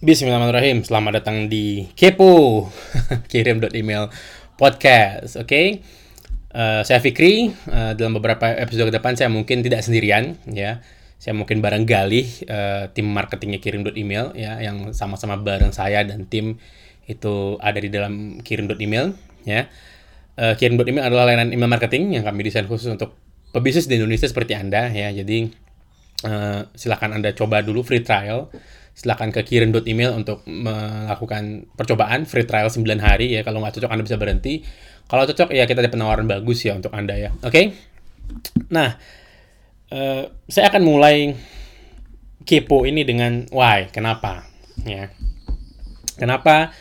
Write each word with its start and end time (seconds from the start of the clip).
Bismillahirrahmanirrahim. 0.00 0.80
Selamat 0.80 1.20
datang 1.20 1.52
di 1.52 1.84
Kepo. 1.92 2.64
Kirim 3.30 3.60
email 3.76 4.08
podcast. 4.56 5.36
Oke. 5.36 5.44
Okay? 5.44 5.66
Uh, 6.56 6.80
saya 6.88 7.04
Fikri. 7.04 7.52
Uh, 7.68 7.92
dalam 7.92 8.16
beberapa 8.16 8.48
episode 8.48 8.88
ke 8.88 8.96
depan 8.96 9.12
saya 9.12 9.28
mungkin 9.28 9.60
tidak 9.60 9.84
sendirian 9.84 10.40
ya. 10.48 10.80
Saya 11.20 11.36
mungkin 11.36 11.60
bareng 11.60 11.84
Galih 11.84 12.24
uh, 12.48 12.88
tim 12.96 13.12
marketingnya 13.12 13.60
kirim 13.60 13.84
email 13.92 14.32
ya 14.32 14.56
yang 14.64 14.96
sama-sama 14.96 15.36
bareng 15.36 15.68
saya 15.68 16.00
dan 16.00 16.24
tim 16.24 16.56
itu 17.04 17.60
ada 17.60 17.76
di 17.76 17.92
dalam 17.92 18.40
kirim 18.40 18.72
email 18.80 19.12
ya. 19.44 19.68
Uh, 20.40 20.56
kirim 20.56 20.80
email 20.80 21.12
adalah 21.12 21.28
layanan 21.28 21.52
email 21.52 21.68
marketing 21.68 22.16
yang 22.16 22.24
kami 22.24 22.48
desain 22.48 22.64
khusus 22.64 22.88
untuk 22.88 23.20
pebisnis 23.52 23.84
di 23.84 24.00
Indonesia 24.00 24.24
seperti 24.24 24.56
Anda 24.56 24.88
ya. 24.96 25.12
Jadi 25.12 25.44
uh, 26.24 26.72
silakan 26.72 27.20
Anda 27.20 27.36
coba 27.36 27.60
dulu 27.60 27.84
free 27.84 28.00
trial 28.00 28.48
silahkan 29.00 29.32
ke 29.32 29.40
kirim.email 29.40 30.12
untuk 30.12 30.44
melakukan 30.44 31.72
percobaan. 31.72 32.28
Free 32.28 32.44
trial 32.44 32.68
9 32.68 32.84
hari 33.00 33.32
ya. 33.32 33.40
Kalau 33.40 33.64
nggak 33.64 33.80
cocok 33.80 33.88
Anda 33.88 34.04
bisa 34.04 34.20
berhenti. 34.20 34.60
Kalau 35.08 35.24
cocok 35.24 35.56
ya 35.56 35.64
kita 35.64 35.80
ada 35.80 35.88
penawaran 35.88 36.28
bagus 36.28 36.68
ya 36.68 36.76
untuk 36.76 36.92
Anda 36.92 37.16
ya. 37.16 37.32
Oke? 37.40 37.48
Okay? 37.48 37.64
nah 38.70 38.94
uh, 39.90 40.22
saya 40.46 40.70
akan 40.70 40.82
mulai 40.84 41.32
kepo 42.44 42.84
ini 42.84 43.08
dengan 43.08 43.48
why. 43.48 43.88
Kenapa? 43.88 44.44
Ya. 44.84 45.08
Kenapa 46.20 46.76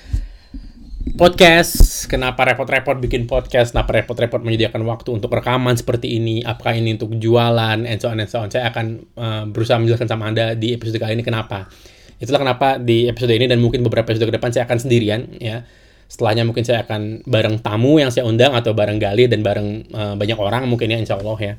podcast? 1.16 2.04
Kenapa 2.12 2.44
repot-repot 2.44 3.00
bikin 3.00 3.32
podcast? 3.32 3.72
Kenapa 3.72 3.96
repot-repot 3.96 4.44
menyediakan 4.44 4.84
waktu 4.84 5.16
untuk 5.16 5.32
rekaman 5.32 5.80
seperti 5.80 6.20
ini? 6.20 6.44
Apakah 6.44 6.76
ini 6.76 7.00
untuk 7.00 7.16
jualan? 7.16 7.88
And 7.88 7.98
so 8.04 8.12
on 8.12 8.20
and 8.20 8.28
so 8.28 8.44
on. 8.44 8.52
Saya 8.52 8.68
akan 8.76 9.08
uh, 9.16 9.44
berusaha 9.48 9.80
menjelaskan 9.80 10.12
sama 10.12 10.28
anda 10.28 10.52
di 10.60 10.76
episode 10.76 11.00
kali 11.00 11.16
ini 11.16 11.24
kenapa 11.24 11.72
Itulah 12.20 12.40
kenapa 12.44 12.78
di 12.78 13.08
episode 13.08 13.32
ini 13.32 13.48
dan 13.48 13.64
mungkin 13.64 13.82
beberapa 13.82 14.12
episode 14.12 14.30
ke 14.30 14.36
depan 14.36 14.52
saya 14.52 14.68
akan 14.68 14.78
sendirian 14.80 15.22
ya. 15.40 15.64
Setelahnya 16.10 16.42
mungkin 16.44 16.66
saya 16.66 16.84
akan 16.84 17.24
bareng 17.24 17.62
tamu 17.62 18.02
yang 18.02 18.10
saya 18.10 18.26
undang 18.26 18.58
atau 18.58 18.74
bareng 18.74 18.98
Gali 18.98 19.30
dan 19.30 19.46
bareng 19.46 19.94
uh, 19.94 20.14
banyak 20.18 20.38
orang 20.42 20.66
mungkin 20.66 20.90
ya 20.90 20.98
insya 20.98 21.22
Allah 21.22 21.38
ya. 21.38 21.54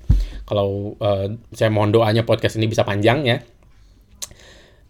Kalau 0.44 0.98
uh, 0.98 1.32
saya 1.54 1.70
mohon 1.70 1.94
doanya 1.94 2.26
podcast 2.26 2.58
ini 2.58 2.66
bisa 2.66 2.82
panjang 2.82 3.24
ya. 3.24 3.36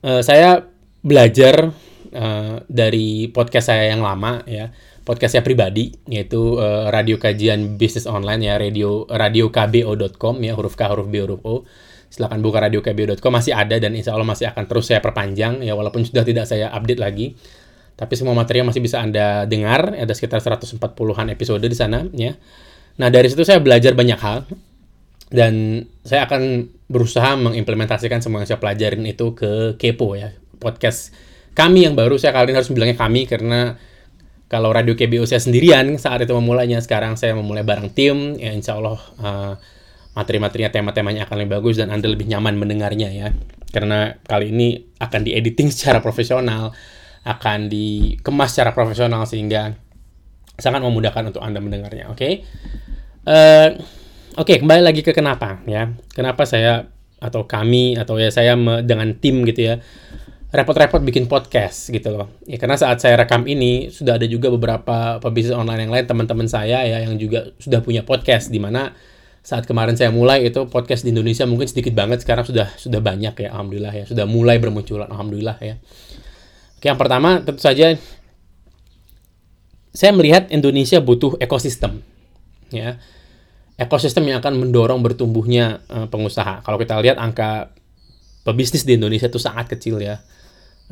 Uh, 0.00 0.24
saya 0.24 0.64
belajar 1.04 1.70
uh, 2.12 2.56
dari 2.66 3.28
podcast 3.30 3.72
saya 3.72 3.92
yang 3.92 4.00
lama 4.04 4.44
ya 4.44 4.72
podcast 5.04 5.38
saya 5.38 5.44
pribadi 5.44 5.96
yaitu 6.06 6.60
uh, 6.60 6.92
radio 6.92 7.16
kajian 7.16 7.80
bisnis 7.80 8.04
online 8.04 8.46
ya 8.46 8.54
radio 8.60 9.08
radiokbo.com 9.08 10.34
ya 10.44 10.52
huruf 10.54 10.76
k 10.76 10.86
huruf 10.86 11.08
b 11.08 11.14
huruf 11.24 11.40
o 11.42 11.54
silahkan 12.10 12.42
buka 12.42 12.58
radiokbo.com 12.66 13.30
masih 13.30 13.54
ada 13.54 13.78
dan 13.78 13.94
insya 13.94 14.12
Allah 14.12 14.26
masih 14.26 14.50
akan 14.50 14.66
terus 14.66 14.90
saya 14.90 14.98
perpanjang. 14.98 15.62
Ya 15.62 15.78
walaupun 15.78 16.02
sudah 16.02 16.26
tidak 16.26 16.50
saya 16.50 16.68
update 16.74 16.98
lagi. 16.98 17.38
Tapi 17.94 18.12
semua 18.18 18.34
materi 18.34 18.66
masih 18.66 18.82
bisa 18.82 18.98
anda 18.98 19.46
dengar. 19.46 19.94
Ada 19.94 20.10
sekitar 20.12 20.42
140-an 20.42 21.26
episode 21.30 21.62
di 21.62 21.76
sana 21.78 22.04
ya. 22.10 22.34
Nah 22.98 23.08
dari 23.08 23.30
situ 23.30 23.46
saya 23.46 23.62
belajar 23.62 23.94
banyak 23.94 24.18
hal. 24.18 24.44
Dan 25.30 25.86
saya 26.02 26.26
akan 26.26 26.66
berusaha 26.90 27.38
mengimplementasikan 27.38 28.18
semua 28.18 28.42
yang 28.42 28.50
saya 28.50 28.58
pelajarin 28.58 29.06
itu 29.06 29.30
ke 29.38 29.78
Kepo 29.78 30.18
ya. 30.18 30.34
Podcast 30.58 31.14
kami 31.54 31.86
yang 31.86 31.94
baru 31.94 32.18
saya 32.18 32.34
kali 32.34 32.50
ini 32.50 32.58
harus 32.58 32.70
bilangnya 32.74 32.98
kami 32.98 33.30
karena 33.30 33.78
kalau 34.50 34.74
radio 34.74 34.98
KBO 34.98 35.30
saya 35.30 35.38
sendirian 35.38 35.94
saat 35.94 36.26
itu 36.26 36.34
memulainya 36.34 36.82
sekarang 36.82 37.14
saya 37.14 37.38
memulai 37.38 37.62
bareng 37.62 37.94
tim. 37.94 38.34
Ya 38.34 38.50
insya 38.50 38.82
Allah 38.82 38.98
uh, 39.22 39.54
materi-materinya 40.14 40.70
tema-temanya 40.74 41.26
akan 41.26 41.36
lebih 41.44 41.52
bagus 41.60 41.78
dan 41.78 41.94
Anda 41.94 42.10
lebih 42.10 42.26
nyaman 42.26 42.58
mendengarnya 42.58 43.08
ya. 43.10 43.28
Karena 43.70 44.18
kali 44.26 44.50
ini 44.50 44.68
akan 44.98 45.20
diediting 45.22 45.70
secara 45.74 46.02
profesional, 46.02 46.74
akan 47.22 47.70
dikemas 47.70 48.56
secara 48.56 48.74
profesional 48.74 49.22
sehingga 49.28 49.76
sangat 50.58 50.80
memudahkan 50.82 51.30
untuk 51.30 51.42
Anda 51.42 51.62
mendengarnya, 51.62 52.10
oke? 52.10 52.18
Okay? 52.18 52.32
Uh, 53.24 53.32
eh, 53.32 53.68
oke, 54.36 54.48
okay, 54.48 54.56
kembali 54.58 54.82
lagi 54.82 55.00
ke 55.06 55.14
kenapa 55.14 55.62
ya. 55.64 55.94
Kenapa 56.12 56.44
saya 56.44 56.90
atau 57.20 57.44
kami 57.44 58.00
atau 58.00 58.16
ya 58.16 58.32
saya 58.32 58.56
dengan 58.80 59.12
tim 59.20 59.44
gitu 59.44 59.60
ya 59.60 59.76
repot-repot 60.50 60.98
bikin 61.06 61.30
podcast 61.30 61.94
gitu 61.94 62.10
loh. 62.10 62.26
Ya 62.42 62.58
karena 62.58 62.74
saat 62.74 62.98
saya 62.98 63.14
rekam 63.14 63.46
ini 63.46 63.86
sudah 63.86 64.18
ada 64.18 64.26
juga 64.26 64.50
beberapa 64.50 65.22
pebisnis 65.22 65.54
online 65.54 65.86
yang 65.86 65.92
lain 65.94 66.06
teman-teman 66.10 66.50
saya 66.50 66.82
ya 66.82 67.06
yang 67.06 67.14
juga 67.22 67.54
sudah 67.62 67.78
punya 67.86 68.02
podcast 68.02 68.50
di 68.50 68.58
mana 68.58 68.90
saat 69.40 69.64
kemarin 69.64 69.96
saya 69.96 70.12
mulai 70.12 70.44
itu 70.44 70.68
podcast 70.68 71.00
di 71.00 71.16
Indonesia 71.16 71.48
mungkin 71.48 71.64
sedikit 71.64 71.96
banget 71.96 72.20
sekarang 72.20 72.44
sudah 72.44 72.68
sudah 72.76 73.00
banyak 73.00 73.32
ya 73.32 73.48
alhamdulillah 73.56 73.92
ya 73.96 74.04
sudah 74.04 74.28
mulai 74.28 74.60
bermunculan 74.60 75.08
alhamdulillah 75.08 75.56
ya. 75.64 75.80
Oke 76.76 76.86
yang 76.92 77.00
pertama 77.00 77.40
tentu 77.40 77.60
saja 77.60 77.96
saya 79.90 80.12
melihat 80.12 80.52
Indonesia 80.52 81.00
butuh 81.00 81.40
ekosistem 81.40 82.04
ya. 82.68 83.00
Ekosistem 83.80 84.28
yang 84.28 84.44
akan 84.44 84.60
mendorong 84.60 85.00
bertumbuhnya 85.00 85.80
uh, 85.88 86.04
pengusaha. 86.12 86.60
Kalau 86.60 86.76
kita 86.76 87.00
lihat 87.00 87.16
angka 87.16 87.72
pebisnis 88.44 88.84
di 88.84 89.00
Indonesia 89.00 89.32
itu 89.32 89.40
sangat 89.40 89.72
kecil 89.72 90.04
ya. 90.04 90.20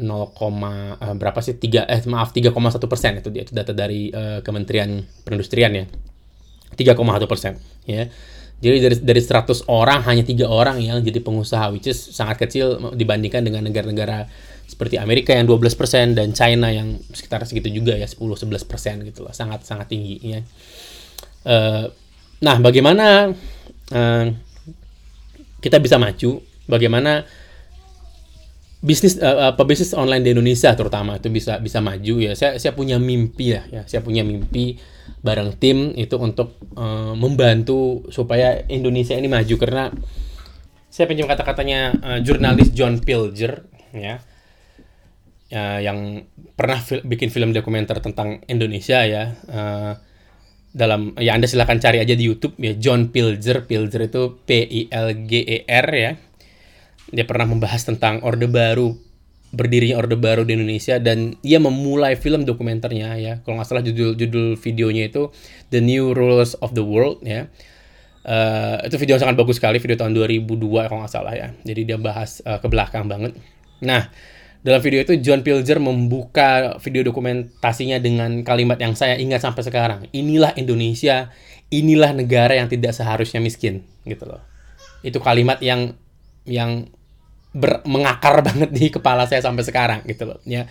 0, 0.01 0.09
uh, 0.09 1.13
berapa 1.21 1.37
sih? 1.45 1.61
3 1.61 1.85
eh 1.85 2.01
maaf 2.09 2.33
3,1 2.33 2.55
persen 2.89 3.21
itu 3.21 3.29
dia 3.29 3.45
itu 3.45 3.53
data 3.53 3.77
dari 3.77 4.09
uh, 4.09 4.41
Kementerian 4.41 5.05
Perindustrian 5.21 5.75
ya 5.75 5.85
3,1 6.79 7.27
persen 7.27 7.59
ya 7.85 8.07
jadi 8.59 8.91
dari 8.91 8.97
dari 8.99 9.21
100 9.23 9.71
orang 9.71 10.03
hanya 10.11 10.27
tiga 10.27 10.51
orang 10.51 10.83
yang 10.83 10.99
jadi 10.99 11.23
pengusaha, 11.23 11.71
which 11.71 11.87
is 11.87 11.95
sangat 11.95 12.43
kecil 12.43 12.91
dibandingkan 12.91 13.47
dengan 13.47 13.63
negara-negara 13.63 14.27
seperti 14.67 14.99
Amerika 14.99 15.31
yang 15.31 15.47
12% 15.47 16.19
dan 16.19 16.35
China 16.35 16.67
yang 16.67 16.99
sekitar 17.15 17.47
segitu 17.47 17.71
juga 17.71 17.95
ya 17.95 18.11
10-11% 18.11 19.07
gitu 19.15 19.23
loh, 19.23 19.31
sangat 19.31 19.63
sangat 19.63 19.87
tinggi 19.87 20.19
ya. 20.27 20.41
Uh, 21.47 21.87
nah, 22.43 22.59
bagaimana 22.59 23.31
uh, 23.95 24.27
kita 25.63 25.79
bisa 25.79 25.95
maju? 26.03 26.43
Bagaimana 26.67 27.23
bisnis 28.79 29.19
uh, 29.19 29.51
uh, 29.51 29.53
pebisnis 29.59 29.91
online 29.91 30.23
di 30.23 30.31
Indonesia 30.31 30.71
terutama 30.79 31.19
itu 31.19 31.29
bisa 31.31 31.59
bisa 31.59 31.83
maju 31.83 32.15
ya. 32.23 32.33
Saya 32.39 32.63
saya 32.63 32.73
punya 32.79 33.03
mimpi 33.03 33.59
ya, 33.59 33.67
ya. 33.71 33.83
Saya 33.91 34.07
punya 34.07 34.23
mimpi 34.23 34.79
bareng 35.19 35.59
tim 35.59 35.99
itu 35.99 36.15
untuk 36.15 36.55
uh, 36.79 37.19
membantu 37.19 38.07
supaya 38.15 38.63
Indonesia 38.71 39.19
ini 39.19 39.27
maju. 39.27 39.55
Karena 39.59 39.91
saya 40.87 41.11
pinjam 41.11 41.27
kata-katanya 41.27 41.81
uh, 41.99 42.19
jurnalis 42.23 42.71
John 42.71 43.03
Pilger 43.03 43.67
ya 43.91 44.23
uh, 45.53 45.79
yang 45.83 46.29
pernah 46.55 46.79
fil 46.79 47.03
bikin 47.03 47.35
film 47.35 47.51
dokumenter 47.51 47.99
tentang 47.99 48.47
Indonesia 48.47 49.03
ya 49.03 49.35
uh, 49.51 49.93
dalam 50.71 51.19
ya 51.19 51.35
Anda 51.35 51.51
silahkan 51.51 51.83
cari 51.83 51.99
aja 51.99 52.15
di 52.15 52.23
YouTube 52.23 52.55
ya 52.63 52.79
John 52.79 53.11
Pilger. 53.11 53.67
Pilger 53.67 54.07
itu 54.07 54.39
P 54.47 54.63
I 54.63 54.81
L 54.87 55.27
G 55.27 55.43
E 55.43 55.59
R 55.67 55.89
ya 55.91 56.13
dia 57.13 57.25
pernah 57.25 57.49
membahas 57.49 57.85
tentang 57.85 58.21
Orde 58.25 58.49
Baru 58.49 58.97
berdirinya 59.49 59.97
Orde 59.97 60.17
Baru 60.21 60.45
di 60.45 60.53
Indonesia 60.61 61.01
dan 61.01 61.41
ia 61.41 61.57
memulai 61.57 62.21
film 62.21 62.45
dokumenternya 62.45 63.17
ya. 63.17 63.35
Kalau 63.45 63.57
nggak 63.57 63.69
salah 63.69 63.85
judul 63.85 64.13
judul 64.13 64.61
videonya 64.61 65.09
itu 65.09 65.33
The 65.73 65.81
New 65.81 66.13
Rules 66.13 66.53
of 66.61 66.77
the 66.77 66.85
World 66.85 67.25
ya. 67.25 67.49
Uh, 68.29 68.85
itu 68.85 69.01
video 69.01 69.17
yang 69.17 69.25
sangat 69.25 69.41
bagus 69.41 69.57
sekali 69.57 69.81
video 69.81 69.97
tahun 69.97 70.13
2002 70.13 70.61
kalau 70.93 71.01
nggak 71.01 71.13
salah 71.13 71.33
ya. 71.33 71.49
Jadi 71.65 71.81
dia 71.89 71.97
bahas 71.97 72.45
uh, 72.45 72.61
ke 72.61 72.69
belakang 72.69 73.09
banget. 73.09 73.33
Nah 73.81 74.13
dalam 74.61 74.85
video 74.85 75.01
itu 75.01 75.17
John 75.25 75.41
Pilger 75.41 75.81
membuka 75.81 76.77
video 76.85 77.07
dokumentasinya 77.09 77.97
dengan 78.03 78.45
kalimat 78.45 78.77
yang 78.77 78.93
saya 78.93 79.17
ingat 79.17 79.41
sampai 79.41 79.65
sekarang. 79.65 80.01
Inilah 80.13 80.53
Indonesia 80.61 81.33
inilah 81.73 82.13
negara 82.13 82.53
yang 82.53 82.69
tidak 82.69 82.93
seharusnya 82.93 83.41
miskin 83.41 83.81
gitu 84.05 84.29
loh. 84.29 84.45
Itu 85.01 85.25
kalimat 85.25 85.65
yang 85.65 85.97
yang 86.45 86.91
ber, 87.53 87.85
mengakar 87.89 88.41
banget 88.49 88.71
di 88.73 88.93
kepala 88.93 89.25
saya 89.25 89.41
sampai 89.45 89.65
sekarang 89.65 90.01
gitu 90.05 90.29
loh. 90.29 90.39
Ya 90.45 90.69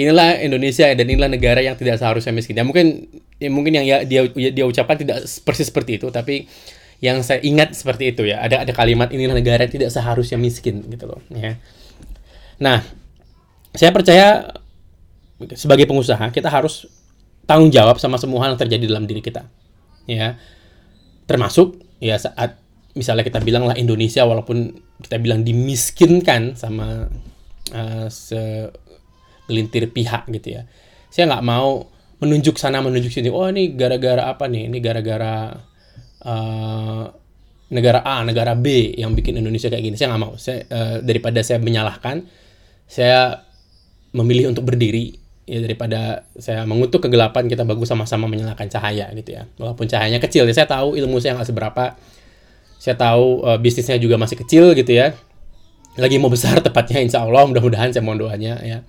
inilah 0.00 0.40
Indonesia 0.40 0.88
dan 0.88 1.04
inilah 1.04 1.28
negara 1.28 1.60
yang 1.60 1.76
tidak 1.76 2.00
seharusnya 2.00 2.32
miskin. 2.32 2.56
Ya 2.56 2.64
mungkin 2.64 3.08
ya 3.36 3.50
mungkin 3.52 3.72
yang 3.76 3.86
ya 3.86 3.96
dia 4.06 4.24
dia 4.32 4.64
ucapkan 4.64 4.96
tidak 4.96 5.24
persis 5.44 5.68
seperti 5.68 6.00
itu 6.00 6.08
tapi 6.08 6.48
yang 7.00 7.24
saya 7.24 7.40
ingat 7.40 7.76
seperti 7.76 8.12
itu 8.12 8.28
ya. 8.28 8.40
Ada 8.40 8.64
ada 8.64 8.72
kalimat 8.72 9.12
inilah 9.12 9.36
negara 9.36 9.64
yang 9.64 9.72
tidak 9.72 9.90
seharusnya 9.92 10.40
miskin 10.40 10.84
gitu 10.88 11.04
loh 11.08 11.20
ya. 11.32 11.60
Nah 12.60 12.84
saya 13.76 13.90
percaya 13.92 14.56
sebagai 15.56 15.88
pengusaha 15.88 16.28
kita 16.32 16.52
harus 16.52 16.88
tanggung 17.48 17.72
jawab 17.72 17.96
sama 17.96 18.20
semua 18.20 18.44
hal 18.44 18.54
yang 18.54 18.60
terjadi 18.60 18.84
dalam 18.88 19.04
diri 19.04 19.20
kita 19.20 19.48
ya. 20.08 20.40
Termasuk 21.28 21.80
ya 22.02 22.16
saat 22.16 22.58
misalnya 22.94 23.22
kita 23.22 23.38
bilang 23.42 23.66
lah 23.66 23.76
Indonesia 23.78 24.26
walaupun 24.26 24.74
kita 25.00 25.16
bilang 25.22 25.46
dimiskinkan 25.46 26.58
sama 26.58 27.06
uh, 27.74 28.06
segelintir 28.10 29.90
pihak 29.94 30.26
gitu 30.30 30.60
ya. 30.60 30.62
Saya 31.10 31.30
nggak 31.30 31.44
mau 31.46 31.86
menunjuk 32.20 32.60
sana 32.60 32.84
menunjuk 32.84 33.10
sini. 33.10 33.32
Oh 33.32 33.48
ini 33.48 33.72
gara-gara 33.74 34.28
apa 34.28 34.46
nih? 34.46 34.68
Ini 34.68 34.78
gara-gara 34.82 35.54
uh, 36.26 37.04
negara 37.70 38.02
A 38.02 38.26
negara 38.26 38.58
B 38.58 38.98
yang 38.98 39.14
bikin 39.14 39.38
Indonesia 39.38 39.70
kayak 39.70 39.84
gini. 39.86 39.96
Saya 39.96 40.14
nggak 40.14 40.22
mau. 40.22 40.34
Saya 40.36 40.66
uh, 40.68 40.96
daripada 41.00 41.40
saya 41.46 41.62
menyalahkan 41.62 42.26
saya 42.90 43.46
memilih 44.10 44.50
untuk 44.50 44.66
berdiri 44.66 45.14
ya 45.46 45.62
daripada 45.62 46.26
saya 46.38 46.66
mengutuk 46.66 47.06
kegelapan 47.06 47.46
kita 47.46 47.62
bagus 47.62 47.90
sama-sama 47.90 48.26
menyalakan 48.26 48.66
cahaya 48.66 49.10
gitu 49.14 49.38
ya. 49.38 49.46
Walaupun 49.58 49.86
cahayanya 49.86 50.18
kecil 50.18 50.46
ya 50.46 50.54
saya 50.54 50.66
tahu 50.66 50.98
ilmu 50.98 51.22
saya 51.22 51.38
nggak 51.38 51.48
seberapa 51.48 51.94
saya 52.80 52.96
tahu 52.96 53.44
uh, 53.44 53.60
bisnisnya 53.60 54.00
juga 54.00 54.16
masih 54.16 54.40
kecil 54.40 54.72
gitu 54.72 54.96
ya. 54.96 55.12
Lagi 56.00 56.16
mau 56.16 56.32
besar 56.32 56.56
tepatnya 56.64 57.04
insya 57.04 57.20
Allah 57.20 57.44
mudah-mudahan 57.44 57.92
saya 57.92 58.00
mohon 58.00 58.24
doanya 58.24 58.56
ya. 58.64 58.80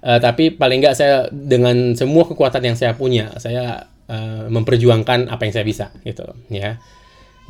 Uh, 0.00 0.22
tapi 0.22 0.54
paling 0.54 0.78
nggak 0.78 0.94
saya 0.94 1.26
dengan 1.28 1.98
semua 1.98 2.24
kekuatan 2.24 2.62
yang 2.72 2.76
saya 2.78 2.94
punya 2.94 3.34
saya 3.42 3.90
uh, 4.06 4.46
memperjuangkan 4.46 5.26
apa 5.26 5.42
yang 5.42 5.52
saya 5.58 5.66
bisa 5.66 5.90
gitu 6.06 6.22
ya. 6.54 6.78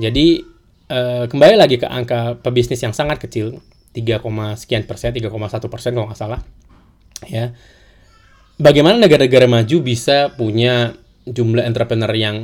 Jadi 0.00 0.40
uh, 0.88 1.28
kembali 1.28 1.60
lagi 1.60 1.76
ke 1.76 1.84
angka 1.84 2.40
pebisnis 2.40 2.80
yang 2.80 2.96
sangat 2.96 3.20
kecil 3.20 3.60
3, 3.92 4.16
sekian 4.56 4.88
persen 4.88 5.12
3,1 5.12 5.28
persen 5.68 5.92
kalau 5.92 6.08
nggak 6.08 6.18
salah 6.18 6.40
ya. 7.28 7.52
Bagaimana 8.56 8.96
negara-negara 8.96 9.44
maju 9.44 9.76
bisa 9.84 10.32
punya 10.36 10.96
jumlah 11.28 11.64
entrepreneur 11.64 12.12
yang 12.16 12.36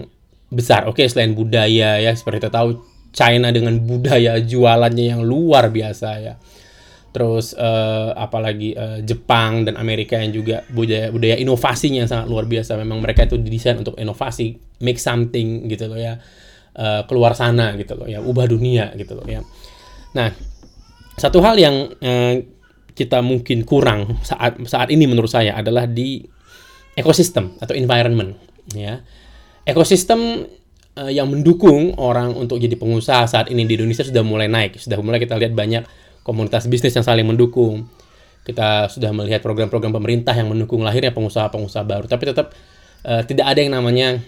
besar. 0.49 0.89
Oke, 0.89 1.05
selain 1.09 1.37
budaya 1.37 2.01
ya, 2.01 2.13
seperti 2.17 2.45
kita 2.45 2.53
tahu 2.53 2.96
China 3.17 3.49
dengan 3.49 3.81
budaya 3.81 4.37
jualannya 4.37 5.17
yang 5.17 5.25
luar 5.25 5.73
biasa 5.73 6.09
ya. 6.21 6.37
Terus 7.17 7.57
uh, 7.57 8.13
apalagi 8.13 8.77
uh, 8.77 9.01
Jepang 9.01 9.65
dan 9.65 9.81
Amerika 9.81 10.21
yang 10.21 10.37
juga 10.37 10.61
budaya 10.69 11.09
budaya 11.09 11.41
inovasinya 11.41 12.05
yang 12.05 12.11
sangat 12.13 12.29
luar 12.29 12.45
biasa. 12.45 12.77
Memang 12.77 13.01
mereka 13.01 13.25
itu 13.25 13.41
didesain 13.41 13.81
untuk 13.81 13.97
inovasi, 13.97 14.61
make 14.85 15.01
something 15.01 15.65
gitu 15.73 15.89
loh 15.89 15.97
ya. 15.97 16.21
Uh, 16.77 17.09
keluar 17.09 17.33
sana 17.33 17.73
gitu 17.81 17.97
loh 17.97 18.05
ya, 18.05 18.21
ubah 18.21 18.45
dunia 18.45 18.93
gitu 19.01 19.17
loh 19.17 19.25
ya. 19.25 19.41
Nah, 20.13 20.29
satu 21.17 21.41
hal 21.41 21.57
yang 21.57 21.89
uh, 21.89 22.37
kita 22.93 23.25
mungkin 23.25 23.65
kurang 23.65 24.21
saat 24.21 24.61
saat 24.69 24.93
ini 24.93 25.09
menurut 25.09 25.33
saya 25.33 25.57
adalah 25.57 25.89
di 25.89 26.21
ekosistem 26.97 27.57
atau 27.61 27.77
environment 27.77 28.41
ya 28.73 29.05
ekosistem 29.69 30.49
uh, 30.97 31.13
yang 31.13 31.29
mendukung 31.29 31.95
orang 32.01 32.33
untuk 32.33 32.59
jadi 32.59 32.75
pengusaha 32.75 33.29
saat 33.29 33.47
ini 33.53 33.69
di 33.69 33.77
Indonesia 33.77 34.03
sudah 34.03 34.25
mulai 34.25 34.49
naik. 34.49 34.81
Sudah 34.81 34.99
mulai 35.05 35.21
kita 35.21 35.37
lihat 35.37 35.53
banyak 35.53 35.85
komunitas 36.25 36.67
bisnis 36.67 36.97
yang 36.97 37.07
saling 37.07 37.29
mendukung. 37.29 37.87
Kita 38.43 38.87
sudah 38.91 39.11
melihat 39.11 39.43
program-program 39.43 39.91
pemerintah 39.91 40.33
yang 40.33 40.51
mendukung 40.51 40.83
lahirnya 40.83 41.13
pengusaha-pengusaha 41.13 41.85
baru. 41.85 42.07
Tapi 42.09 42.25
tetap 42.27 42.55
uh, 43.05 43.23
tidak 43.27 43.47
ada 43.53 43.61
yang 43.61 43.75
namanya 43.75 44.19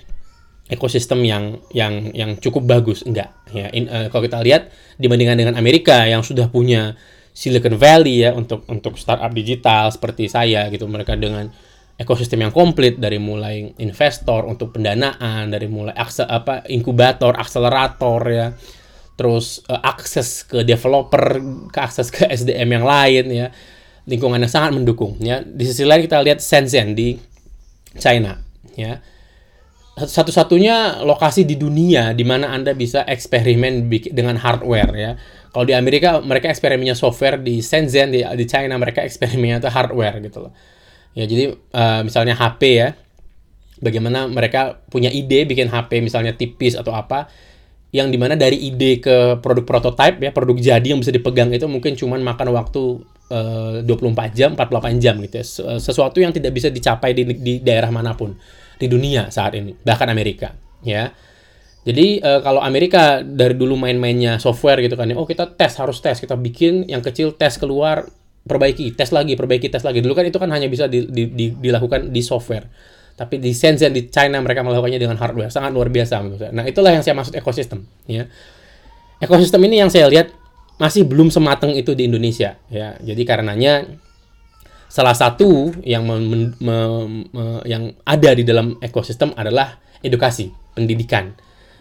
ekosistem 0.69 1.25
yang 1.25 1.59
yang 1.73 2.13
yang 2.13 2.31
cukup 2.37 2.69
bagus. 2.69 3.03
Enggak. 3.07 3.33
Ya 3.51 3.73
In, 3.73 3.89
uh, 3.89 4.13
kalau 4.13 4.27
kita 4.27 4.43
lihat 4.45 4.69
dibandingkan 5.01 5.39
dengan 5.39 5.55
Amerika 5.57 6.05
yang 6.05 6.21
sudah 6.21 6.51
punya 6.53 6.99
Silicon 7.33 7.79
Valley 7.79 8.27
ya 8.27 8.35
untuk 8.35 8.67
untuk 8.67 8.99
startup 8.99 9.31
digital 9.31 9.95
seperti 9.95 10.27
saya 10.27 10.67
gitu. 10.69 10.91
Mereka 10.91 11.15
dengan 11.15 11.49
ekosistem 11.99 12.47
yang 12.47 12.55
komplit 12.55 12.97
dari 13.03 13.19
mulai 13.19 13.75
investor 13.83 14.47
untuk 14.47 14.71
pendanaan 14.79 15.51
dari 15.51 15.67
mulai 15.67 15.93
akse, 15.99 16.23
apa 16.23 16.63
inkubator 16.71 17.35
akselerator 17.35 18.23
ya 18.31 18.47
terus 19.19 19.67
uh, 19.67 19.83
akses 19.83 20.47
ke 20.47 20.63
developer 20.63 21.43
ke 21.75 21.79
akses 21.83 22.15
ke 22.15 22.31
SDM 22.31 22.79
yang 22.79 22.85
lain 22.87 23.25
ya 23.35 23.47
lingkungan 24.07 24.39
yang 24.39 24.49
sangat 24.49 24.79
mendukung 24.79 25.19
ya 25.19 25.43
di 25.43 25.67
sisi 25.67 25.83
lain 25.83 26.07
kita 26.07 26.23
lihat 26.23 26.39
Shenzhen 26.39 26.95
di 26.95 27.19
China 27.99 28.39
ya 28.79 29.03
satu-satunya 29.99 31.03
lokasi 31.03 31.43
di 31.43 31.59
dunia 31.59 32.15
di 32.15 32.23
mana 32.23 32.55
Anda 32.55 32.71
bisa 32.79 33.03
eksperimen 33.03 33.91
dengan 34.15 34.39
hardware 34.39 34.93
ya. 34.95 35.13
Kalau 35.51 35.67
di 35.67 35.75
Amerika 35.75 36.23
mereka 36.23 36.53
eksperimennya 36.53 36.95
software, 36.95 37.43
di 37.43 37.59
Shenzhen 37.59 38.15
di, 38.15 38.23
di 38.23 38.45
China 38.47 38.79
mereka 38.79 39.03
eksperimennya 39.03 39.59
itu 39.59 39.71
hardware 39.73 40.23
gitu 40.23 40.47
loh. 40.47 40.53
Ya 41.17 41.25
jadi 41.25 41.55
uh, 41.55 42.01
misalnya 42.05 42.35
HP 42.37 42.63
ya, 42.79 42.89
bagaimana 43.79 44.27
mereka 44.27 44.83
punya 44.91 45.09
ide 45.09 45.47
bikin 45.47 45.71
HP 45.71 46.03
misalnya 46.03 46.35
tipis 46.35 46.75
atau 46.75 46.95
apa, 46.95 47.31
yang 47.95 48.13
di 48.13 48.21
mana 48.21 48.37
dari 48.37 48.61
ide 48.69 49.01
ke 49.01 49.41
produk 49.41 49.65
prototype 49.65 50.21
ya 50.21 50.31
produk 50.31 50.61
jadi 50.61 50.85
yang 50.93 51.01
bisa 51.01 51.09
dipegang 51.09 51.49
itu 51.57 51.65
mungkin 51.65 51.97
cuma 51.97 52.21
makan 52.21 52.53
waktu 52.53 53.01
uh, 53.33 53.81
24 53.85 54.37
jam, 54.37 54.53
48 54.53 55.01
jam 55.01 55.15
gitu 55.25 55.35
ya. 55.41 55.47
Sesuatu 55.81 56.21
yang 56.21 56.33
tidak 56.33 56.53
bisa 56.53 56.69
dicapai 56.69 57.17
di, 57.17 57.25
di 57.39 57.55
daerah 57.65 57.89
mana 57.89 58.13
pun 58.13 58.37
di 58.79 58.87
dunia 58.87 59.33
saat 59.33 59.59
ini, 59.59 59.75
bahkan 59.83 60.07
Amerika, 60.07 60.55
ya. 60.87 61.11
Jadi 61.83 62.21
uh, 62.21 62.45
kalau 62.45 62.61
Amerika 62.61 63.25
dari 63.25 63.57
dulu 63.57 63.75
main-mainnya 63.75 64.37
software 64.37 64.85
gitu 64.85 64.95
kan, 64.95 65.09
ya, 65.09 65.17
oh 65.17 65.25
kita 65.25 65.57
tes 65.57 65.73
harus 65.81 65.99
tes, 66.05 66.21
kita 66.21 66.37
bikin 66.37 66.85
yang 66.85 67.01
kecil 67.01 67.33
tes 67.33 67.57
keluar, 67.57 68.05
perbaiki, 68.49 68.97
tes 68.97 69.13
lagi, 69.13 69.37
perbaiki, 69.37 69.69
tes 69.69 69.85
lagi. 69.85 70.01
Dulu 70.01 70.17
kan 70.17 70.25
itu 70.25 70.41
kan 70.41 70.49
hanya 70.49 70.67
bisa 70.67 70.89
di, 70.89 71.05
di, 71.05 71.29
di, 71.29 71.53
dilakukan 71.53 72.09
di 72.09 72.25
software. 72.25 72.65
Tapi 73.19 73.37
di 73.43 73.53
Shenzhen 73.53 73.93
di 73.93 74.09
China 74.09 74.41
mereka 74.41 74.65
melakukannya 74.65 74.97
dengan 74.97 75.19
hardware, 75.21 75.53
sangat 75.53 75.75
luar 75.75 75.93
biasa. 75.93 76.25
Nah 76.55 76.65
itulah 76.65 76.95
yang 76.95 77.05
saya 77.05 77.13
maksud 77.19 77.37
ekosistem, 77.37 77.85
ya. 78.09 78.25
Ekosistem 79.21 79.61
ini 79.69 79.83
yang 79.83 79.91
saya 79.93 80.09
lihat 80.09 80.33
masih 80.79 81.05
belum 81.05 81.29
semateng 81.29 81.75
itu 81.75 81.93
di 81.93 82.09
Indonesia, 82.09 82.57
ya. 82.73 82.97
Jadi 83.03 83.23
karenanya 83.29 83.85
salah 84.89 85.13
satu 85.13 85.77
yang 85.85 86.07
me, 86.09 86.17
me, 86.57 86.79
me, 87.29 87.45
yang 87.69 87.93
ada 88.09 88.31
di 88.33 88.47
dalam 88.47 88.79
ekosistem 88.81 89.37
adalah 89.37 89.77
edukasi, 90.01 90.55
pendidikan. 90.73 91.35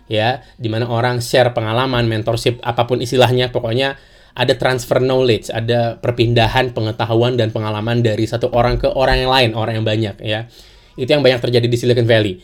Ya, 0.08 0.40
di 0.56 0.72
mana 0.72 0.88
orang 0.88 1.20
share 1.20 1.52
pengalaman, 1.52 2.08
mentorship, 2.08 2.64
apa 2.64 2.88
pun 2.88 3.04
istilahnya, 3.04 3.52
pokoknya 3.52 4.00
ada 4.38 4.54
transfer 4.54 5.02
knowledge, 5.02 5.50
ada 5.50 5.98
perpindahan 5.98 6.70
pengetahuan 6.70 7.34
dan 7.34 7.50
pengalaman 7.50 8.06
dari 8.06 8.30
satu 8.30 8.54
orang 8.54 8.78
ke 8.78 8.86
orang 8.86 9.26
yang 9.26 9.32
lain, 9.34 9.50
orang 9.58 9.82
yang 9.82 9.88
banyak 9.88 10.16
ya. 10.22 10.46
Itu 10.94 11.10
yang 11.10 11.26
banyak 11.26 11.42
terjadi 11.42 11.66
di 11.66 11.78
Silicon 11.78 12.06
Valley. 12.06 12.38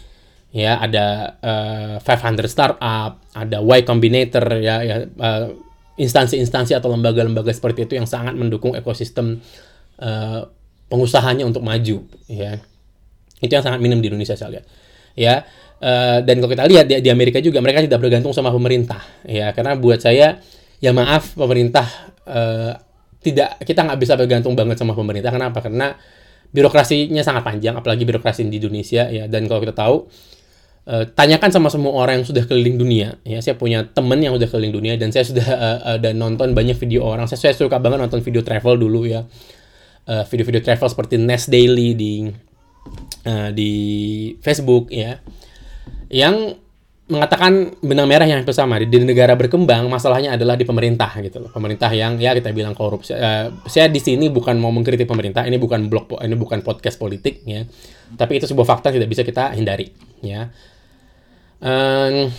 Ya, 0.54 0.78
ada 0.78 1.38
uh, 1.42 1.98
eh, 1.98 2.18
500 2.18 2.46
startup, 2.46 3.22
ada 3.34 3.58
Y 3.62 3.80
Combinator 3.86 4.46
ya, 4.62 4.86
ya 4.86 4.96
uh, 5.06 5.50
instansi-instansi 5.98 6.74
atau 6.74 6.90
lembaga-lembaga 6.90 7.54
seperti 7.54 7.86
itu 7.86 7.94
yang 7.98 8.10
sangat 8.10 8.34
mendukung 8.34 8.74
ekosistem 8.74 9.42
uh, 10.02 10.50
pengusahanya 10.90 11.46
untuk 11.46 11.62
maju 11.62 12.06
ya 12.30 12.62
itu 13.42 13.52
yang 13.52 13.66
sangat 13.66 13.82
minim 13.82 14.02
di 14.02 14.10
Indonesia 14.10 14.34
saya 14.34 14.58
lihat 14.58 14.66
ya 15.14 15.46
uh, 15.82 16.18
dan 16.26 16.42
kalau 16.42 16.50
kita 16.50 16.66
lihat 16.66 16.86
di, 16.90 16.98
di 17.02 17.10
Amerika 17.14 17.38
juga 17.42 17.62
mereka 17.62 17.86
tidak 17.86 18.02
bergantung 18.02 18.34
sama 18.34 18.50
pemerintah 18.50 19.02
ya 19.26 19.54
karena 19.54 19.78
buat 19.78 20.02
saya 20.02 20.42
ya 20.84 20.92
maaf 20.92 21.40
pemerintah 21.40 21.88
uh, 22.28 22.76
tidak 23.24 23.64
kita 23.64 23.88
nggak 23.88 24.00
bisa 24.04 24.20
bergantung 24.20 24.52
banget 24.54 24.76
sama 24.76 24.92
pemerintah. 24.92 25.32
Kenapa? 25.32 25.64
Karena 25.64 25.96
birokrasinya 26.52 27.24
sangat 27.24 27.48
panjang 27.48 27.80
apalagi 27.80 28.04
birokrasi 28.04 28.44
di 28.52 28.60
Indonesia 28.60 29.08
ya. 29.08 29.32
Dan 29.32 29.48
kalau 29.48 29.64
kita 29.64 29.72
tahu 29.72 29.96
uh, 30.92 31.08
tanyakan 31.08 31.50
sama 31.56 31.72
semua 31.72 31.96
orang 31.96 32.20
yang 32.20 32.28
sudah 32.28 32.44
keliling 32.44 32.76
dunia 32.76 33.16
ya. 33.24 33.40
Saya 33.40 33.56
punya 33.56 33.88
temen 33.88 34.20
yang 34.20 34.36
sudah 34.36 34.52
keliling 34.52 34.76
dunia 34.76 34.94
dan 35.00 35.16
saya 35.16 35.24
sudah 35.24 35.48
uh, 35.48 35.80
uh, 35.96 35.98
dan 36.04 36.20
nonton 36.20 36.52
banyak 36.52 36.76
video 36.76 37.08
orang. 37.08 37.32
Saya, 37.32 37.40
saya 37.40 37.54
suka 37.56 37.80
banget 37.80 38.04
nonton 38.04 38.20
video 38.20 38.44
travel 38.44 38.76
dulu 38.76 39.08
ya. 39.08 39.24
Eh, 40.04 40.24
video-video 40.28 40.60
uh, 40.60 40.66
travel 40.68 40.88
seperti 40.92 41.16
Nest 41.16 41.48
Daily 41.48 41.96
di 41.96 42.28
uh, 43.24 43.50
di 43.56 43.72
Facebook 44.44 44.92
ya. 44.92 45.24
Yang 46.12 46.60
mengatakan 47.04 47.76
benang 47.84 48.08
merah 48.08 48.24
yang 48.24 48.48
bersama 48.48 48.80
di, 48.80 48.88
di 48.88 49.04
negara 49.04 49.36
berkembang 49.36 49.92
masalahnya 49.92 50.40
adalah 50.40 50.56
di 50.56 50.64
pemerintah 50.64 51.12
gitu 51.20 51.44
loh. 51.44 51.52
Pemerintah 51.52 51.92
yang 51.92 52.16
ya 52.16 52.32
kita 52.32 52.56
bilang 52.56 52.72
korupsi 52.72 53.12
uh, 53.12 53.52
saya 53.68 53.92
di 53.92 54.00
sini 54.00 54.32
bukan 54.32 54.56
mau 54.56 54.72
mengkritik 54.72 55.04
pemerintah 55.04 55.44
ini 55.44 55.60
bukan 55.60 55.92
blog 55.92 56.16
ini 56.24 56.36
bukan 56.40 56.64
podcast 56.64 56.96
politik 56.96 57.44
ya. 57.44 57.68
Tapi 58.16 58.40
itu 58.40 58.48
sebuah 58.48 58.64
fakta 58.64 58.96
tidak 58.96 59.12
bisa 59.12 59.28
kita 59.28 59.52
hindari 59.52 59.92
ya. 60.24 60.48
Um, 61.60 62.32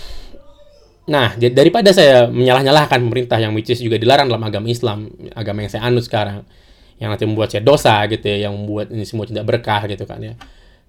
nah 1.04 1.36
daripada 1.36 1.92
saya 1.92 2.32
menyalah-nyalahkan 2.32 3.04
pemerintah 3.04 3.36
yang 3.36 3.52
which 3.52 3.68
is 3.68 3.84
juga 3.84 4.00
dilarang 4.00 4.32
dalam 4.32 4.40
agama 4.48 4.64
Islam 4.72 5.12
agama 5.36 5.60
yang 5.60 5.72
saya 5.76 5.84
anut 5.84 6.08
sekarang 6.08 6.40
yang 6.96 7.12
nanti 7.12 7.28
membuat 7.28 7.52
saya 7.52 7.60
dosa 7.60 8.00
gitu 8.08 8.24
ya, 8.24 8.48
yang 8.48 8.56
membuat 8.56 8.88
ini 8.88 9.04
semua 9.04 9.28
tidak 9.28 9.44
berkah 9.44 9.84
gitu 9.84 10.08
kan 10.08 10.24
ya. 10.24 10.32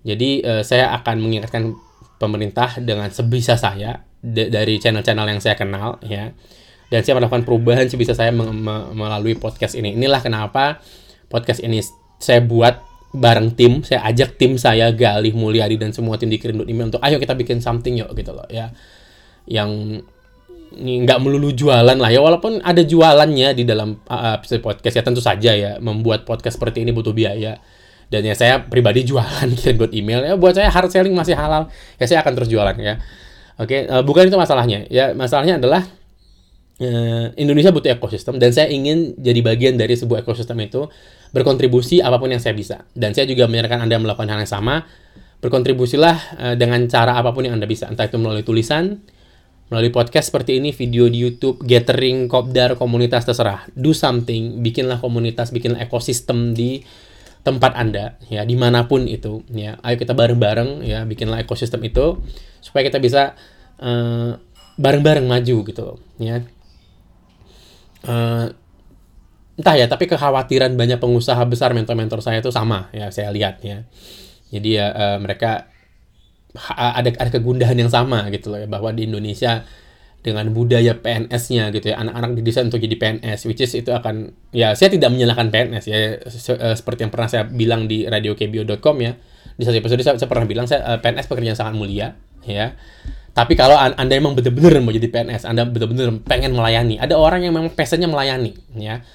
Jadi 0.08 0.48
uh, 0.48 0.64
saya 0.64 0.96
akan 0.96 1.20
mengingatkan 1.20 1.76
pemerintah 2.18 2.80
dengan 2.80 3.12
sebisa 3.12 3.60
saya 3.60 4.04
dari 4.26 4.82
channel-channel 4.82 5.28
yang 5.30 5.42
saya 5.44 5.56
kenal 5.60 6.02
ya. 6.06 6.34
Dan 6.86 7.02
saya 7.02 7.18
melakukan 7.18 7.44
perubahan 7.44 7.90
sebisa 7.90 8.14
saya 8.14 8.30
melalui 8.30 9.34
podcast 9.38 9.74
ini. 9.74 9.98
Inilah 9.98 10.22
kenapa 10.22 10.80
podcast 11.28 11.62
ini 11.66 11.82
saya 12.22 12.46
buat 12.46 12.78
bareng 13.16 13.56
tim, 13.56 13.82
saya 13.82 14.04
ajak 14.12 14.36
tim 14.36 14.60
saya 14.60 14.92
Galih 14.92 15.34
Mulyadi 15.34 15.80
dan 15.80 15.96
semua 15.96 16.20
tim 16.20 16.28
di 16.28 16.38
Kirim 16.38 16.68
Email 16.68 16.92
untuk 16.92 17.02
ayo 17.02 17.16
kita 17.18 17.34
bikin 17.34 17.64
something 17.64 17.96
yuk 17.96 18.12
gitu 18.14 18.36
loh 18.36 18.46
ya. 18.52 18.70
Yang 19.48 20.04
nggak 20.76 21.20
melulu 21.24 21.56
jualan 21.56 21.96
lah 21.96 22.12
ya 22.12 22.20
walaupun 22.20 22.60
ada 22.60 22.84
jualannya 22.84 23.56
di 23.56 23.64
dalam 23.64 23.96
uh, 24.12 24.38
podcast 24.42 24.96
ya 25.00 25.04
tentu 25.06 25.24
saja 25.24 25.56
ya 25.56 25.72
membuat 25.80 26.28
podcast 26.28 26.60
seperti 26.60 26.84
ini 26.84 26.92
butuh 26.92 27.16
biaya 27.16 27.56
dan 28.10 28.22
ya 28.26 28.34
saya 28.38 28.62
pribadi 28.66 29.06
jualan 29.06 29.50
kirim 29.60 29.76
buat 29.80 29.92
email 29.94 30.22
ya 30.22 30.34
buat 30.36 30.54
saya 30.58 30.70
hard 30.70 30.90
selling 30.92 31.16
masih 31.16 31.38
halal 31.38 31.70
ya 31.98 32.06
saya 32.06 32.20
akan 32.22 32.34
terus 32.38 32.50
jualan 32.50 32.76
ya 32.78 33.02
oke 33.62 33.78
uh, 33.90 34.04
bukan 34.06 34.30
itu 34.30 34.38
masalahnya 34.38 34.86
ya 34.92 35.16
masalahnya 35.18 35.58
adalah 35.58 35.82
uh, 36.80 37.32
Indonesia 37.40 37.72
butuh 37.72 37.96
ekosistem 37.96 38.38
dan 38.38 38.52
saya 38.52 38.70
ingin 38.70 39.16
jadi 39.18 39.40
bagian 39.42 39.76
dari 39.80 39.96
sebuah 39.96 40.26
ekosistem 40.26 40.60
itu 40.64 40.88
berkontribusi 41.36 42.00
apa 42.00 42.16
pun 42.16 42.32
yang 42.32 42.40
saya 42.40 42.56
bisa. 42.56 42.88
Dan 42.96 43.12
saya 43.12 43.28
juga 43.28 43.52
menyarankan 43.52 43.84
Anda 43.84 44.00
melakukan 44.00 44.32
hal 44.32 44.40
yang 44.40 44.48
sama. 44.48 44.88
Berkontribusilah 45.44 46.18
uh, 46.40 46.56
dengan 46.56 46.88
cara 46.88 47.20
apa 47.20 47.36
pun 47.36 47.44
yang 47.44 47.60
Anda 47.60 47.68
bisa, 47.68 47.92
entah 47.92 48.08
itu 48.08 48.16
melalui 48.16 48.48
tulisan, 48.48 49.04
melalui 49.68 49.92
podcast 49.92 50.32
seperti 50.32 50.64
ini, 50.64 50.72
video 50.72 51.12
di 51.12 51.20
YouTube, 51.20 51.60
gathering, 51.60 52.32
kopdar, 52.32 52.80
komunitas 52.80 53.28
terserah. 53.28 53.68
Do 53.76 53.92
something, 53.92 54.64
bikinlah 54.64 55.04
komunitas, 55.04 55.52
bikinlah 55.52 55.84
ekosistem 55.84 56.56
di 56.56 56.88
tempat 57.46 57.78
Anda, 57.78 58.18
ya 58.26 58.42
di 58.42 58.58
mana 58.58 58.90
pun 58.90 59.06
itu, 59.06 59.46
ya. 59.54 59.78
Ayo 59.86 60.02
kita 60.02 60.18
bareng-bareng, 60.18 60.82
ya, 60.82 61.06
bikinlah 61.06 61.46
ekosistem 61.46 61.86
itu 61.86 62.18
supaya 62.60 62.82
kita 62.90 62.98
bisa 62.98 63.38
uh, 63.78 64.34
bareng-bareng 64.82 65.30
maju 65.30 65.58
gitu, 65.62 66.02
ya. 66.18 66.42
Uh, 68.02 68.50
entah 69.56 69.76
ya 69.80 69.88
tapi 69.88 70.06
kekhawatiran 70.06 70.76
banyak 70.76 71.00
pengusaha 71.00 71.40
besar 71.48 71.72
mentor-mentor 71.72 72.20
saya 72.20 72.44
itu 72.44 72.52
sama 72.52 72.92
ya 72.92 73.08
saya 73.08 73.32
lihat 73.32 73.64
ya 73.64 73.88
jadi 74.52 74.70
ya 74.70 74.88
uh, 74.92 75.18
mereka 75.24 75.72
ada 76.76 77.08
ada 77.12 77.32
kegundahan 77.32 77.76
yang 77.76 77.92
sama 77.92 78.28
gitu 78.32 78.52
loh 78.52 78.60
ya 78.64 78.68
bahwa 78.68 78.92
di 78.92 79.08
Indonesia 79.08 79.64
dengan 80.26 80.50
budaya 80.50 80.98
PNS-nya 80.98 81.70
gitu 81.70 81.94
ya. 81.94 82.02
Anak-anak 82.02 82.34
didesain 82.42 82.66
untuk 82.66 82.82
jadi 82.82 82.98
PNS 82.98 83.46
which 83.46 83.62
is 83.62 83.78
itu 83.78 83.94
akan 83.94 84.34
ya 84.50 84.74
saya 84.74 84.90
tidak 84.90 85.14
menyalahkan 85.14 85.54
PNS 85.54 85.86
ya. 85.86 85.98
Se 86.26 86.58
uh, 86.58 86.74
seperti 86.74 87.06
yang 87.06 87.14
pernah 87.14 87.30
saya 87.30 87.46
bilang 87.46 87.86
di 87.86 88.10
radiokebio.com 88.10 88.96
ya. 89.06 89.14
Di 89.56 89.64
satu 89.64 89.78
episode 89.78 90.02
saya, 90.02 90.18
saya 90.18 90.28
pernah 90.28 90.50
bilang 90.50 90.66
saya 90.66 90.82
uh, 90.84 90.98
PNS 90.98 91.30
pekerjaan 91.30 91.54
sangat 91.54 91.78
mulia 91.78 92.18
ya. 92.42 92.74
Tapi 93.36 93.54
kalau 93.54 93.78
anda 93.78 94.16
emang 94.16 94.34
benar-benar 94.34 94.82
mau 94.82 94.96
jadi 94.96 95.12
PNS 95.12 95.46
anda 95.46 95.70
benar-benar 95.70 96.26
pengen 96.26 96.58
melayani. 96.58 96.98
Ada 96.98 97.14
orang 97.14 97.46
yang 97.46 97.54
memang 97.54 97.70
passionnya 97.78 98.10
melayani 98.10 98.58
ya. 98.74 99.06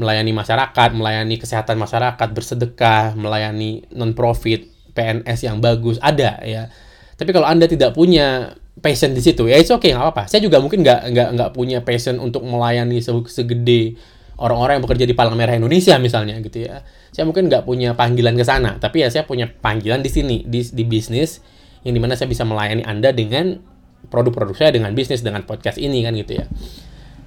Melayani 0.00 0.32
masyarakat, 0.32 0.90
melayani 0.96 1.36
kesehatan 1.36 1.76
masyarakat, 1.76 2.28
bersedekah, 2.32 3.12
melayani 3.20 3.84
non-profit, 3.92 4.64
PNS 4.96 5.38
yang 5.44 5.60
bagus, 5.60 6.00
ada 6.02 6.40
ya. 6.40 6.72
Tapi 7.20 7.36
kalau 7.36 7.44
Anda 7.44 7.68
tidak 7.68 7.92
punya 7.92 8.56
passion 8.80 9.12
di 9.12 9.20
situ, 9.20 9.46
ya 9.46 9.60
itu 9.60 9.70
oke, 9.72 9.84
okay, 9.84 9.92
nggak 9.92 10.04
apa-apa. 10.04 10.24
Saya 10.26 10.40
juga 10.40 10.58
mungkin 10.58 10.80
nggak 10.80 11.00
nggak 11.12 11.28
nggak 11.36 11.50
punya 11.52 11.78
passion 11.84 12.16
untuk 12.16 12.44
melayani 12.44 13.00
segede 13.04 14.00
orang-orang 14.40 14.80
yang 14.80 14.84
bekerja 14.88 15.04
di 15.04 15.14
Palang 15.14 15.36
Merah 15.36 15.54
Indonesia 15.54 16.00
misalnya 16.00 16.40
gitu 16.40 16.64
ya. 16.64 16.80
Saya 17.12 17.28
mungkin 17.28 17.52
nggak 17.52 17.68
punya 17.68 17.92
panggilan 17.92 18.34
ke 18.34 18.44
sana, 18.44 18.80
tapi 18.80 19.04
ya 19.04 19.12
saya 19.12 19.28
punya 19.28 19.46
panggilan 19.46 20.00
di 20.00 20.10
sini 20.10 20.36
di, 20.48 20.64
di 20.64 20.84
bisnis 20.88 21.44
yang 21.84 21.92
di 21.96 22.00
mana 22.00 22.16
saya 22.16 22.28
bisa 22.28 22.48
melayani 22.48 22.84
Anda 22.84 23.12
dengan 23.12 23.60
produk-produk 24.08 24.56
saya 24.56 24.70
dengan 24.72 24.96
bisnis 24.96 25.20
dengan 25.20 25.44
podcast 25.44 25.76
ini 25.76 26.00
kan 26.00 26.16
gitu 26.16 26.40
ya. 26.40 26.46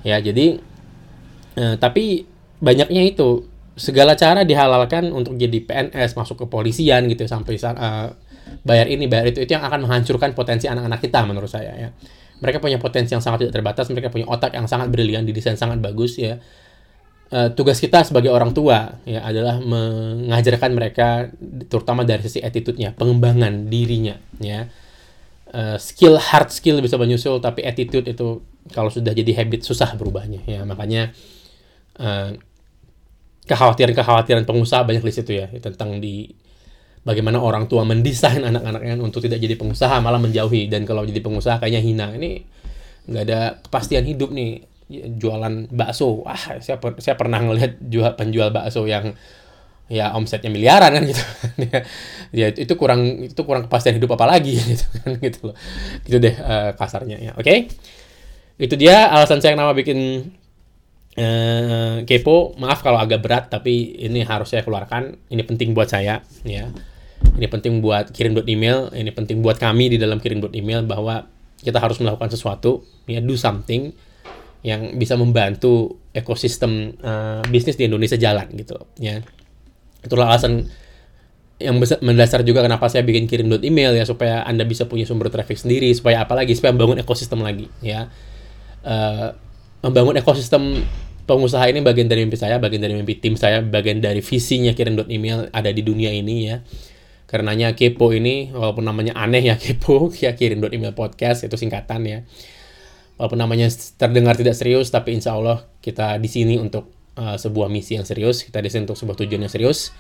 Ya 0.04 0.18
jadi 0.20 0.58
eh, 1.58 1.76
tapi 1.78 2.26
banyaknya 2.60 3.06
itu 3.06 3.46
segala 3.74 4.14
cara 4.14 4.46
dihalalkan 4.46 5.10
untuk 5.10 5.38
jadi 5.38 5.66
PNS 5.66 6.14
masuk 6.14 6.46
ke 6.46 6.48
polisian 6.50 7.10
gitu 7.10 7.26
sampai 7.26 7.58
uh, 7.58 8.14
bayar 8.64 8.88
ini 8.88 9.06
bayar 9.12 9.30
itu 9.30 9.44
itu 9.44 9.52
yang 9.52 9.64
akan 9.64 9.84
menghancurkan 9.84 10.32
potensi 10.32 10.66
anak-anak 10.72 11.00
kita 11.04 11.20
menurut 11.28 11.52
saya 11.52 11.72
ya. 11.76 11.90
Mereka 12.44 12.60
punya 12.60 12.80
potensi 12.80 13.16
yang 13.16 13.24
sangat 13.24 13.48
tidak 13.48 13.56
terbatas 13.60 13.88
mereka 13.92 14.12
punya 14.12 14.28
otak 14.28 14.56
yang 14.56 14.68
sangat 14.68 14.92
brilian 14.92 15.24
didesain 15.24 15.60
sangat 15.60 15.80
bagus 15.80 16.20
ya. 16.20 16.40
Uh, 17.34 17.50
tugas 17.50 17.82
kita 17.82 18.06
sebagai 18.06 18.30
orang 18.30 18.54
tua 18.54 19.02
ya 19.10 19.26
adalah 19.26 19.58
mengajarkan 19.58 20.70
mereka 20.70 21.34
terutama 21.66 22.06
dari 22.06 22.22
sisi 22.22 22.44
attitude-nya 22.44 22.94
pengembangan 22.94 23.68
dirinya 23.72 24.20
ya. 24.38 24.68
Uh, 25.54 25.78
skill 25.78 26.18
hard 26.18 26.50
skill 26.50 26.82
bisa 26.82 26.98
menyusul 26.98 27.38
tapi 27.38 27.62
attitude 27.62 28.10
itu 28.10 28.42
kalau 28.74 28.90
sudah 28.90 29.14
jadi 29.14 29.44
habit 29.44 29.66
susah 29.66 29.96
berubahnya 29.96 30.44
ya. 30.46 30.62
Makanya 30.68 31.16
uh, 32.00 32.38
kekhawatiran-kekhawatiran 33.44 34.48
pengusaha 34.48 34.88
banyak 34.88 35.04
di 35.04 35.14
situ 35.14 35.32
ya 35.36 35.48
tentang 35.60 36.00
di 36.00 36.32
bagaimana 37.04 37.40
orang 37.40 37.68
tua 37.68 37.84
mendesain 37.84 38.42
anak-anaknya 38.42 39.00
untuk 39.00 39.24
tidak 39.24 39.44
jadi 39.44 39.56
pengusaha 39.60 40.00
malah 40.00 40.20
menjauhi. 40.20 40.72
Dan 40.72 40.88
kalau 40.88 41.04
jadi 41.04 41.20
pengusaha 41.20 41.60
kayaknya 41.60 41.82
hina. 41.84 42.08
Ini 42.16 42.32
nggak 43.08 43.24
ada 43.30 43.40
kepastian 43.64 44.08
hidup 44.08 44.32
nih. 44.32 44.64
Jualan 45.20 45.72
bakso. 45.72 46.24
Ah 46.28 46.60
saya 46.60 46.80
saya 46.80 47.16
pernah 47.16 47.40
ngelihat 47.44 47.80
jual 47.84 48.14
penjual 48.16 48.52
bakso 48.52 48.88
yang 48.88 49.16
ya 49.92 50.16
omsetnya 50.16 50.50
miliaran 50.50 50.96
kan 50.96 51.04
gitu. 51.04 51.24
Ya, 51.60 51.80
ya 52.40 52.48
itu 52.56 52.74
kurang 52.80 53.28
itu 53.28 53.42
kurang 53.44 53.68
kepastian 53.68 54.00
hidup 54.00 54.16
apa 54.16 54.26
lagi 54.40 54.56
gitu 54.72 54.86
kan 55.04 55.12
gitu 55.20 55.40
loh. 55.52 55.56
Gitu 56.08 56.18
deh 56.24 56.36
uh, 56.40 56.72
kasarnya 56.80 57.18
ya. 57.20 57.32
Oke? 57.36 57.46
Okay? 57.46 57.60
itu 58.54 58.78
dia 58.78 59.10
alasan 59.10 59.42
saya 59.42 59.58
kenapa 59.58 59.74
bikin 59.74 60.30
eh, 61.18 62.06
kepo. 62.06 62.54
Maaf 62.62 62.86
kalau 62.86 63.02
agak 63.02 63.20
berat 63.20 63.50
tapi 63.50 63.98
ini 63.98 64.22
harus 64.22 64.54
saya 64.54 64.62
keluarkan. 64.62 65.18
Ini 65.28 65.42
penting 65.44 65.74
buat 65.74 65.90
saya 65.90 66.22
ya 66.46 66.70
ini 67.38 67.48
penting 67.50 67.80
buat 67.80 68.12
kirim 68.12 68.38
dot 68.38 68.48
email 68.48 68.92
ini 68.94 69.10
penting 69.10 69.42
buat 69.42 69.58
kami 69.58 69.94
di 69.94 69.98
dalam 69.98 70.22
kirim 70.22 70.44
dot 70.44 70.54
email 70.54 70.86
bahwa 70.86 71.28
kita 71.64 71.80
harus 71.80 71.98
melakukan 72.00 72.30
sesuatu 72.32 72.84
ya 73.08 73.24
do 73.24 73.34
something 73.40 73.96
yang 74.64 74.96
bisa 74.96 75.20
membantu 75.20 76.00
ekosistem 76.16 76.96
uh, 77.04 77.44
bisnis 77.52 77.76
di 77.76 77.88
Indonesia 77.88 78.16
jalan 78.16 78.48
gitu 78.56 78.80
ya 79.00 79.20
itulah 80.04 80.32
alasan 80.32 80.68
yang 81.62 81.80
mendasar 81.80 82.44
juga 82.44 82.60
kenapa 82.60 82.92
saya 82.92 83.08
bikin 83.08 83.28
kirim 83.28 83.48
dot 83.48 83.64
email 83.64 83.96
ya 83.96 84.04
supaya 84.04 84.44
anda 84.44 84.68
bisa 84.68 84.88
punya 84.88 85.08
sumber 85.08 85.32
traffic 85.32 85.56
sendiri 85.56 85.92
supaya 85.96 86.24
apalagi 86.24 86.56
supaya 86.56 86.76
membangun 86.76 87.00
ekosistem 87.00 87.40
lagi 87.40 87.72
ya 87.80 88.12
uh, 88.84 89.32
membangun 89.84 90.16
ekosistem 90.20 90.84
pengusaha 91.24 91.64
ini 91.72 91.80
bagian 91.80 92.08
dari 92.12 92.28
mimpi 92.28 92.36
saya, 92.36 92.60
bagian 92.60 92.84
dari 92.84 92.96
mimpi 92.96 93.16
tim 93.20 93.40
saya, 93.40 93.64
bagian 93.64 94.04
dari 94.04 94.20
visinya 94.20 94.76
kirim 94.76 95.00
dot 95.00 95.08
email 95.08 95.48
ada 95.56 95.72
di 95.72 95.80
dunia 95.84 96.12
ini 96.12 96.52
ya. 96.52 96.60
Karenanya 97.26 97.74
kepo 97.74 98.14
ini 98.14 98.54
walaupun 98.54 98.86
namanya 98.86 99.18
aneh 99.18 99.42
ya 99.42 99.56
kepo 99.64 100.12
ya 100.14 100.38
kirim 100.38 100.62
dot 100.62 100.72
email 100.76 100.94
podcast 100.94 101.46
itu 101.48 101.56
singkatan 101.58 102.02
ya. 102.06 102.20
Walaupun 103.18 103.40
namanya 103.40 103.70
terdengar 104.00 104.36
tidak 104.36 104.58
serius 104.58 104.90
tapi 104.90 105.14
insya 105.14 105.38
Allah 105.38 105.66
kita 105.80 106.18
di 106.18 106.30
sini 106.30 106.58
untuk 106.58 106.90
uh, 107.16 107.38
sebuah 107.38 107.70
misi 107.70 107.96
yang 107.96 108.06
serius, 108.06 108.42
kita 108.42 108.60
di 108.60 108.70
sini 108.70 108.90
untuk 108.90 108.98
sebuah 108.98 109.18
tujuan 109.24 109.46
yang 109.46 109.54
serius. 109.54 109.94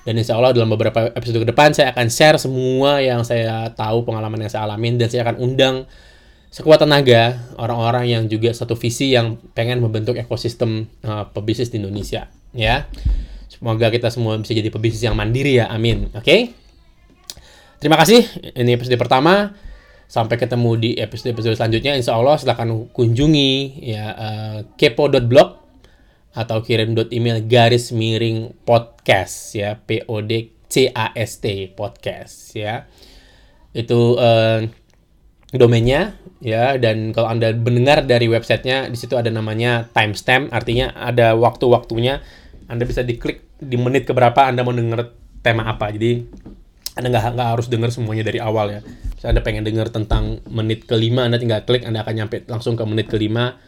Dan 0.00 0.16
insya 0.16 0.40
Allah 0.40 0.56
dalam 0.56 0.72
beberapa 0.72 1.12
episode 1.12 1.44
ke 1.44 1.48
depan 1.52 1.76
saya 1.76 1.92
akan 1.92 2.08
share 2.08 2.40
semua 2.40 3.04
yang 3.04 3.20
saya 3.20 3.68
tahu, 3.76 4.08
pengalaman 4.08 4.40
yang 4.40 4.48
saya 4.48 4.64
alamin, 4.64 4.96
dan 4.96 5.12
saya 5.12 5.28
akan 5.28 5.36
undang 5.36 5.84
sekuat 6.50 6.82
tenaga 6.82 7.38
orang-orang 7.62 8.10
yang 8.10 8.22
juga 8.26 8.50
satu 8.50 8.74
visi 8.74 9.14
yang 9.14 9.38
pengen 9.54 9.78
membentuk 9.78 10.18
ekosistem 10.18 10.90
uh, 11.06 11.30
pebisnis 11.30 11.70
di 11.70 11.78
Indonesia 11.78 12.26
ya 12.50 12.90
semoga 13.46 13.86
kita 13.86 14.10
semua 14.10 14.34
bisa 14.42 14.50
jadi 14.50 14.66
pebisnis 14.66 15.06
yang 15.06 15.14
mandiri 15.14 15.62
ya 15.62 15.70
amin 15.70 16.10
oke 16.10 16.26
okay? 16.26 16.50
Terima 17.80 17.96
kasih. 17.96 18.28
Ini 18.54 18.76
episode 18.76 19.00
pertama. 19.00 19.56
Sampai 20.10 20.36
ketemu 20.36 20.76
di 20.76 20.90
episode-episode 21.00 21.56
selanjutnya. 21.56 21.96
Insya 21.96 22.18
Allah 22.18 22.36
silahkan 22.36 22.68
kunjungi 22.92 23.80
ya 23.80 24.06
uh, 24.12 24.58
kepo.blog 24.76 25.48
atau 26.30 26.62
kirim 26.62 26.94
email 27.10 27.42
garis 27.42 27.90
miring 27.90 28.54
podcast 28.62 29.58
ya 29.58 29.74
p 29.74 30.06
o 30.06 30.22
d 30.22 30.50
c 30.70 30.90
a 30.92 31.14
s 31.16 31.40
t 31.40 31.72
podcast 31.72 32.54
ya. 32.54 32.84
Itu 33.72 34.18
uh, 34.18 34.66
domainnya 35.50 36.18
ya 36.42 36.74
dan 36.78 37.10
kalau 37.14 37.30
anda 37.30 37.50
mendengar 37.54 38.06
dari 38.06 38.26
websitenya 38.30 38.90
di 38.90 38.98
situ 38.98 39.14
ada 39.14 39.30
namanya 39.30 39.88
timestamp. 39.94 40.50
Artinya 40.52 40.92
ada 40.92 41.38
waktu-waktunya. 41.38 42.20
Anda 42.70 42.86
bisa 42.86 43.02
diklik 43.02 43.58
di 43.58 43.78
menit 43.78 44.06
keberapa 44.10 44.46
anda 44.46 44.66
mau 44.66 44.74
dengar 44.74 45.14
tema 45.42 45.70
apa. 45.70 45.90
Jadi 45.94 46.26
anda 46.98 47.06
nggak 47.12 47.48
harus 47.54 47.70
dengar 47.70 47.94
semuanya 47.94 48.26
dari 48.26 48.42
awal 48.42 48.70
ya 48.74 48.80
Misalnya 48.82 49.32
anda 49.38 49.42
pengen 49.44 49.64
dengar 49.66 49.88
tentang 49.94 50.42
menit 50.50 50.88
kelima 50.88 51.28
anda 51.28 51.38
tinggal 51.38 51.62
klik 51.62 51.86
anda 51.86 52.02
akan 52.02 52.14
nyampe 52.24 52.42
langsung 52.50 52.74
ke 52.74 52.84
menit 52.88 53.06
kelima 53.06 53.58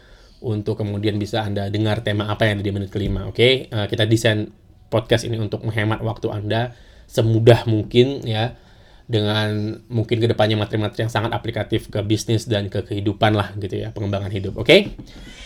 untuk 0.43 0.83
kemudian 0.83 1.17
bisa 1.17 1.47
anda 1.47 1.71
dengar 1.71 2.03
tema 2.03 2.27
apa 2.27 2.51
yang 2.51 2.59
ada 2.59 2.65
di 2.67 2.73
menit 2.75 2.91
kelima 2.91 3.31
oke 3.31 3.39
okay? 3.39 3.53
uh, 3.71 3.87
kita 3.87 4.05
desain 4.11 4.51
podcast 4.91 5.25
ini 5.25 5.39
untuk 5.39 5.63
menghemat 5.63 6.03
waktu 6.03 6.29
anda 6.35 6.75
semudah 7.07 7.65
mungkin 7.71 8.27
ya 8.27 8.59
dengan 9.07 9.77
mungkin 9.93 10.23
ke 10.23 10.27
depannya 10.31 10.57
materi-materi 10.57 11.05
yang 11.05 11.13
sangat 11.13 11.35
aplikatif 11.35 11.91
ke 11.93 12.01
bisnis 12.01 12.49
dan 12.49 12.73
ke 12.73 12.87
kehidupan 12.87 13.35
lah 13.37 13.53
gitu 13.59 13.83
ya 13.83 13.93
pengembangan 13.93 14.31
hidup 14.31 14.57
oke 14.57 14.67
okay? 14.67 14.97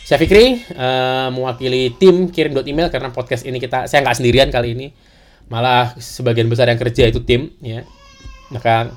saya 0.07 0.23
Fikri 0.23 0.61
uh, 0.77 1.29
mewakili 1.35 1.93
tim 1.99 2.31
kirim 2.31 2.57
email 2.63 2.89
karena 2.89 3.11
podcast 3.11 3.43
ini 3.43 3.59
kita 3.59 3.91
saya 3.91 4.07
nggak 4.07 4.17
sendirian 4.17 4.49
kali 4.55 4.77
ini 4.77 4.87
malah 5.47 5.95
sebagian 5.99 6.51
besar 6.51 6.71
yang 6.71 6.81
kerja 6.81 7.09
itu 7.11 7.23
tim 7.23 7.55
ya. 7.63 7.87
Maka 8.51 8.95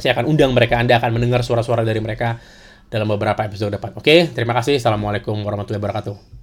saya 0.00 0.16
akan 0.16 0.28
undang 0.28 0.56
mereka 0.56 0.80
anda 0.80 0.96
akan 0.96 1.16
mendengar 1.16 1.44
suara-suara 1.44 1.84
dari 1.84 2.00
mereka 2.00 2.40
dalam 2.88 3.08
beberapa 3.08 3.44
episode 3.44 3.72
depan. 3.72 3.96
Oke 3.96 4.28
terima 4.32 4.52
kasih. 4.56 4.76
Assalamualaikum 4.76 5.36
warahmatullahi 5.44 5.80
wabarakatuh 5.80 6.41